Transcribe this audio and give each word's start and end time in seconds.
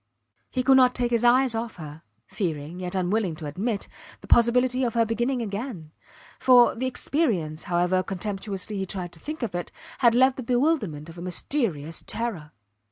He 0.49 0.63
could 0.63 0.77
not 0.77 0.95
take 0.95 1.11
his 1.11 1.23
eyes 1.23 1.53
off 1.53 1.75
her, 1.75 2.01
fearing, 2.25 2.79
yet 2.79 2.95
unwilling 2.95 3.35
to 3.35 3.45
admit, 3.45 3.87
the 4.21 4.25
possibility 4.27 4.83
of 4.83 4.95
her 4.95 5.05
beginning 5.05 5.43
again; 5.43 5.91
for, 6.39 6.73
the 6.73 6.87
experience, 6.87 7.65
however 7.65 8.01
contemptuously 8.01 8.79
he 8.79 8.87
tried 8.87 9.11
to 9.11 9.19
think 9.19 9.43
of 9.43 9.53
it, 9.53 9.71
had 9.99 10.15
left 10.15 10.37
the 10.37 10.41
bewilderment 10.43 11.07
of 11.07 11.19
a 11.19 11.21
mysterious 11.21 12.03
terror. 12.07 12.51